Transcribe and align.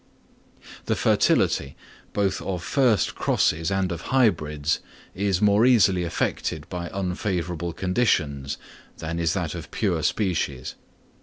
The 0.87 0.95
fertility, 0.95 1.75
both 2.11 2.41
of 2.41 2.63
first 2.63 3.13
crosses 3.13 3.69
and 3.69 3.91
of 3.91 4.01
hybrids, 4.09 4.79
is 5.13 5.43
more 5.43 5.63
easily 5.63 6.03
affected 6.03 6.67
by 6.69 6.89
unfavourable 6.91 7.73
conditions, 7.73 8.57
than 8.97 9.19
is 9.19 9.33
that 9.35 9.53
of 9.53 9.69
pure 9.69 10.01
species. 10.01 10.73